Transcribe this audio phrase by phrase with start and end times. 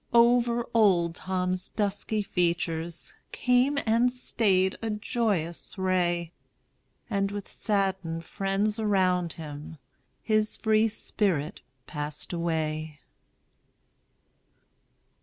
[0.15, 6.31] Over old Tom's dusky features Came and stayed a joyous ray;
[7.07, 9.77] And with saddened friends around him,
[10.23, 13.01] His free spirit passed away.